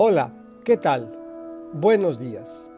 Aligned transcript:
Hola, 0.00 0.32
¿qué 0.62 0.76
tal? 0.76 1.10
Buenos 1.72 2.20
días. 2.20 2.70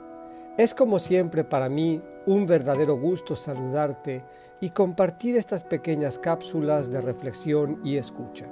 Es 0.56 0.74
como 0.74 0.98
siempre 0.98 1.44
para 1.44 1.68
mí 1.68 2.00
un 2.24 2.46
verdadero 2.46 2.96
gusto 2.96 3.36
saludarte 3.36 4.24
y 4.62 4.70
compartir 4.70 5.36
estas 5.36 5.64
pequeñas 5.64 6.18
cápsulas 6.18 6.90
de 6.90 7.02
reflexión 7.02 7.78
y 7.84 7.98
escucha. 7.98 8.46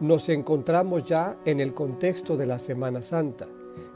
Nos 0.00 0.28
encontramos 0.30 1.04
ya 1.04 1.38
en 1.44 1.60
el 1.60 1.74
contexto 1.74 2.36
de 2.36 2.46
la 2.46 2.58
Semana 2.58 3.02
Santa, 3.02 3.46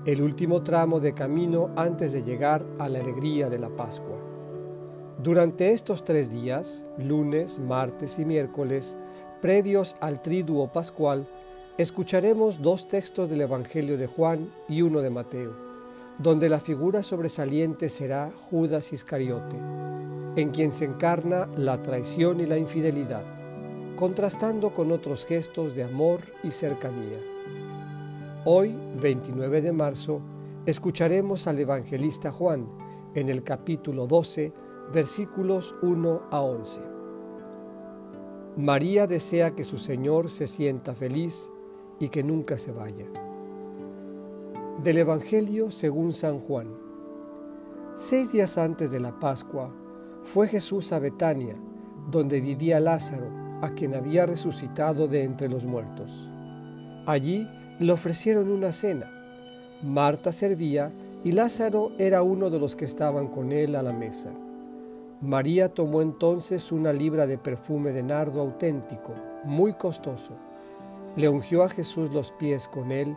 el 0.05 0.23
último 0.23 0.63
tramo 0.63 1.01
de 1.01 1.13
camino 1.13 1.71
antes 1.75 2.13
de 2.13 2.23
llegar 2.23 2.65
a 2.79 2.89
la 2.89 3.01
alegría 3.01 3.51
de 3.51 3.59
la 3.59 3.71
Pascua. 3.71 4.19
Durante 5.21 5.73
estos 5.73 6.05
tres 6.05 6.31
días, 6.31 6.87
lunes, 6.97 7.59
martes 7.59 8.21
y 8.21 8.25
miércoles, 8.25 8.97
previos 9.41 9.97
al 10.01 10.23
triduo 10.23 10.71
pascual, 10.71 11.27
escucharemos 11.79 12.61
dos 12.61 12.89
textos 12.89 13.31
del 13.31 13.43
Evangelio 13.43 13.97
de 13.97 14.07
Juan 14.07 14.53
y 14.69 14.83
uno 14.83 15.01
de 15.01 15.11
Mateo, 15.11 15.55
donde 16.19 16.49
la 16.49 16.61
figura 16.61 17.03
sobresaliente 17.03 17.89
será 17.89 18.31
Judas 18.51 18.93
Iscariote, 18.93 19.57
en 20.37 20.51
quien 20.51 20.73
se 20.73 20.85
encarna 20.85 21.47
la 21.57 21.81
traición 21.81 22.41
y 22.41 22.47
la 22.47 22.59
infidelidad, 22.59 23.25
contrastando 23.97 24.75
con 24.75 24.93
otros 24.93 25.25
gestos 25.25 25.75
de 25.75 25.85
amor 25.85 26.21
y 26.43 26.51
cercanía. 26.51 27.19
Hoy, 28.45 28.75
29 29.01 29.63
de 29.63 29.73
marzo, 29.73 30.21
escucharemos 30.67 31.47
al 31.47 31.59
evangelista 31.59 32.33
Juan 32.33 32.67
en 33.15 33.29
el 33.29 33.43
capítulo 33.43 34.07
12, 34.07 34.53
versículos 34.93 35.75
1 35.83 36.23
a 36.31 36.41
11. 36.41 36.81
María 38.57 39.07
desea 39.07 39.53
que 39.53 39.65
su 39.65 39.79
Señor 39.79 40.29
se 40.29 40.47
sienta 40.47 40.95
feliz 40.95 41.51
y 42.01 42.09
que 42.09 42.25
nunca 42.25 42.59
se 42.59 42.73
vaya. 42.73 43.07
Del 44.83 44.99
Evangelio 44.99 45.71
según 45.71 46.13
San 46.13 46.41
Juan. 46.41 46.69
Seis 47.95 48.33
días 48.33 48.57
antes 48.57 48.91
de 48.91 48.99
la 48.99 49.21
Pascua 49.21 49.73
fue 50.25 50.49
Jesús 50.49 50.93
a 50.93 50.99
Betania, 50.99 51.55
donde 52.11 52.41
vivía 52.41 52.81
Lázaro, 52.81 53.29
a 53.61 53.75
quien 53.75 53.95
había 53.95 54.25
resucitado 54.25 55.07
de 55.07 55.23
entre 55.23 55.49
los 55.51 55.67
muertos. 55.67 56.31
Allí 57.07 57.47
le 57.79 57.93
ofrecieron 57.93 58.51
una 58.51 58.73
cena. 58.73 59.13
Marta 59.83 60.33
servía 60.33 60.93
y 61.23 61.33
Lázaro 61.33 61.93
era 61.99 62.23
uno 62.23 62.49
de 62.49 62.59
los 62.59 62.75
que 62.75 62.87
estaban 62.87 63.29
con 63.29 63.53
él 63.53 63.77
a 63.77 63.83
la 63.83 63.93
mesa. 63.93 64.31
María 65.21 65.69
tomó 65.69 66.01
entonces 66.01 66.73
una 66.73 66.95
libra 66.95 67.27
de 67.27 67.37
perfume 67.37 67.93
de 67.93 68.03
nardo 68.03 68.41
auténtico, 68.41 69.13
muy 69.45 69.75
costoso 69.75 70.35
le 71.17 71.29
ungió 71.29 71.63
a 71.63 71.69
Jesús 71.69 72.11
los 72.13 72.33
pies 72.33 72.69
con 72.69 72.93
él 72.93 73.17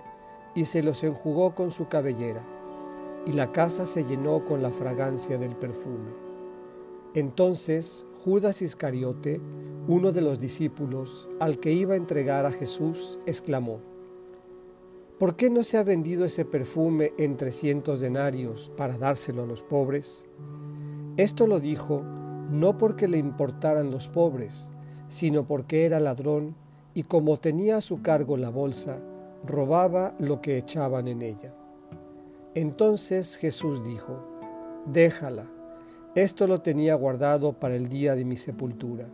y 0.56 0.66
se 0.66 0.84
los 0.84 1.04
enjugó 1.04 1.56
con 1.56 1.72
su 1.72 1.88
cabellera, 1.88 2.44
y 3.26 3.34
la 3.34 3.52
casa 3.52 3.86
se 3.86 4.04
llenó 4.04 4.46
con 4.46 4.62
la 4.62 4.72
fragancia 4.72 5.38
del 5.38 5.56
perfume. 5.56 6.12
Entonces 7.14 8.06
Judas 8.24 8.62
Iscariote, 8.62 9.42
uno 9.88 10.12
de 10.12 10.22
los 10.22 10.40
discípulos 10.40 11.30
al 11.40 11.60
que 11.60 11.72
iba 11.72 11.94
a 11.94 11.98
entregar 11.98 12.46
a 12.46 12.52
Jesús, 12.52 13.20
exclamó, 13.26 13.82
¿Por 15.20 15.36
qué 15.36 15.50
no 15.50 15.64
se 15.64 15.78
ha 15.78 15.84
vendido 15.84 16.26
ese 16.26 16.44
perfume 16.44 17.14
en 17.18 17.38
trescientos 17.38 18.00
denarios 18.00 18.72
para 18.76 18.98
dárselo 18.98 19.44
a 19.44 19.46
los 19.46 19.62
pobres? 19.62 20.26
Esto 21.18 21.48
lo 21.48 21.60
dijo 21.60 22.02
no 22.50 22.78
porque 22.78 23.08
le 23.08 23.18
importaran 23.18 23.92
los 23.92 24.08
pobres, 24.08 24.72
sino 25.08 25.46
porque 25.46 25.86
era 25.86 26.00
ladrón 26.00 26.56
y 26.94 27.04
como 27.04 27.38
tenía 27.38 27.78
a 27.78 27.82
su 27.82 28.02
cargo 28.02 28.38
la 28.38 28.50
bolsa, 28.50 29.00
robaba 29.46 30.16
lo 30.20 30.42
que 30.42 30.58
echaban 30.58 31.08
en 31.08 31.22
ella. 31.22 31.54
Entonces 32.56 33.36
Jesús 33.36 33.84
dijo, 33.84 34.24
Déjala, 34.86 35.46
esto 36.16 36.46
lo 36.46 36.62
tenía 36.62 36.94
guardado 36.96 37.54
para 37.54 37.76
el 37.76 37.90
día 37.90 38.16
de 38.16 38.26
mi 38.26 38.38
sepultura, 38.38 39.08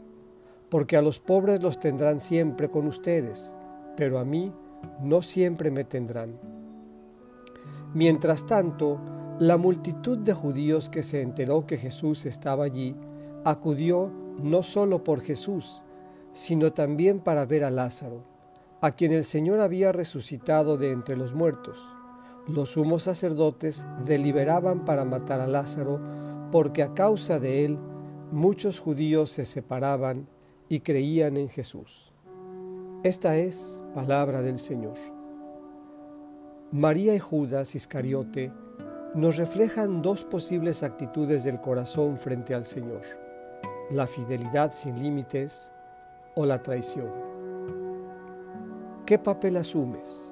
porque 0.69 0.97
a 0.97 1.01
los 1.01 1.19
pobres 1.19 1.61
los 1.61 1.79
tendrán 1.79 2.19
siempre 2.19 2.69
con 2.69 2.87
ustedes, 2.87 3.55
pero 3.95 4.19
a 4.19 4.25
mí 4.25 4.51
no 5.01 5.21
siempre 5.21 5.71
me 5.71 5.83
tendrán. 5.83 6.37
Mientras 7.93 8.45
tanto, 8.45 8.99
la 9.39 9.57
multitud 9.57 10.17
de 10.17 10.33
judíos 10.33 10.89
que 10.89 11.01
se 11.01 11.21
enteró 11.21 11.65
que 11.65 11.77
Jesús 11.77 12.25
estaba 12.25 12.65
allí, 12.65 12.95
acudió 13.45 14.11
no 14.41 14.63
solo 14.63 15.03
por 15.03 15.21
Jesús, 15.21 15.83
sino 16.33 16.73
también 16.73 17.19
para 17.19 17.45
ver 17.45 17.63
a 17.63 17.71
Lázaro, 17.71 18.23
a 18.81 18.91
quien 18.91 19.11
el 19.11 19.23
Señor 19.23 19.59
había 19.59 19.91
resucitado 19.91 20.77
de 20.77 20.91
entre 20.91 21.17
los 21.17 21.33
muertos. 21.33 21.93
Los 22.47 22.71
sumos 22.71 23.03
sacerdotes 23.03 23.85
deliberaban 24.05 24.85
para 24.85 25.05
matar 25.05 25.41
a 25.41 25.47
Lázaro, 25.47 25.99
porque 26.51 26.81
a 26.81 26.93
causa 26.93 27.39
de 27.39 27.65
él 27.65 27.77
muchos 28.31 28.79
judíos 28.79 29.31
se 29.31 29.45
separaban 29.45 30.27
y 30.67 30.79
creían 30.79 31.37
en 31.37 31.49
Jesús. 31.49 32.13
Esta 33.03 33.37
es 33.37 33.83
palabra 33.93 34.41
del 34.41 34.59
Señor. 34.59 34.97
María 36.71 37.15
y 37.15 37.19
Judas 37.19 37.73
Iscariote 37.75 38.51
nos 39.15 39.37
reflejan 39.37 40.01
dos 40.01 40.23
posibles 40.23 40.83
actitudes 40.83 41.43
del 41.43 41.59
corazón 41.59 42.17
frente 42.17 42.53
al 42.53 42.65
Señor, 42.65 43.01
la 43.89 44.05
fidelidad 44.05 44.71
sin 44.71 45.01
límites 45.01 45.71
o 46.39 46.45
la 46.45 46.63
traición? 46.63 47.11
¿Qué 49.05 49.19
papel 49.19 49.57
asumes? 49.57 50.31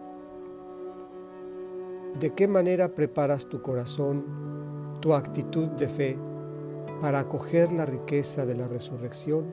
¿De 2.17 2.33
qué 2.33 2.47
manera 2.47 2.95
preparas 2.95 3.45
tu 3.47 3.61
corazón, 3.61 4.23
tu 5.01 5.13
actitud 5.13 5.67
de 5.67 5.89
fe 5.89 6.17
para 7.01 7.19
acoger 7.19 7.73
la 7.73 7.85
riqueza 7.85 8.45
de 8.45 8.55
la 8.55 8.69
resurrección? 8.69 9.51